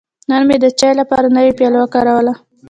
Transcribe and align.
نن 0.29 0.41
مې 0.47 0.55
د 0.63 0.65
چای 0.79 0.93
لپاره 1.01 1.27
نوی 1.37 1.51
پیاله 1.57 1.77
وکاروله. 1.81 2.33